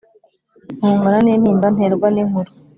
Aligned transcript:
Ntongana 0.77 1.17
n’intimba 1.25 1.67
Nterwa 1.75 2.07
n’inkuru 2.11 2.49